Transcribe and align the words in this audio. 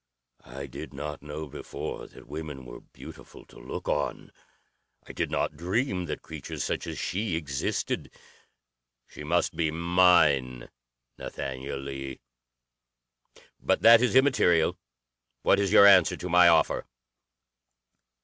I 0.47 0.65
did 0.65 0.95
not 0.95 1.21
know 1.21 1.45
before 1.45 2.07
that 2.07 2.25
women 2.25 2.65
were 2.65 2.79
beautiful 2.81 3.45
to 3.45 3.59
look 3.59 3.87
on. 3.87 4.31
I 5.05 5.11
did 5.13 5.29
not 5.29 5.55
dream 5.55 6.05
that 6.07 6.23
creatures 6.23 6.63
such 6.63 6.87
as 6.87 6.97
she 6.97 7.35
existed. 7.35 8.09
She 9.05 9.23
must 9.23 9.55
be 9.55 9.69
mine, 9.69 10.69
Nathaniel 11.19 11.77
Lee. 11.77 12.19
"But 13.59 13.83
that 13.83 14.01
is 14.01 14.15
immaterial. 14.15 14.75
What 15.43 15.59
is 15.59 15.71
your 15.71 15.85
answer 15.85 16.17
to 16.17 16.29
my 16.29 16.47
offer?" 16.47 16.87